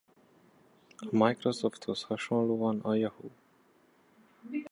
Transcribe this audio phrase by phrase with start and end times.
[1.03, 3.29] A Microsofthoz hasonlóan a Yahoo!